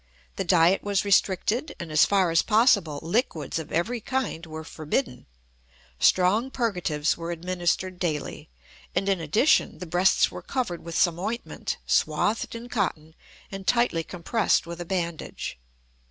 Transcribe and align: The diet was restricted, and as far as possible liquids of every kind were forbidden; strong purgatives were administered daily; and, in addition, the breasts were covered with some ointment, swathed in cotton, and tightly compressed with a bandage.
The 0.35 0.43
diet 0.43 0.81
was 0.81 1.05
restricted, 1.05 1.75
and 1.79 1.91
as 1.91 2.05
far 2.05 2.31
as 2.31 2.41
possible 2.41 2.97
liquids 3.03 3.59
of 3.59 3.71
every 3.71 4.01
kind 4.01 4.43
were 4.47 4.63
forbidden; 4.63 5.27
strong 5.99 6.49
purgatives 6.49 7.17
were 7.17 7.29
administered 7.29 7.99
daily; 7.99 8.49
and, 8.95 9.07
in 9.07 9.21
addition, 9.21 9.77
the 9.77 9.85
breasts 9.85 10.31
were 10.31 10.41
covered 10.41 10.83
with 10.83 10.97
some 10.97 11.19
ointment, 11.19 11.77
swathed 11.85 12.55
in 12.55 12.67
cotton, 12.67 13.13
and 13.51 13.67
tightly 13.67 14.03
compressed 14.03 14.65
with 14.65 14.81
a 14.81 14.85
bandage. 14.85 15.59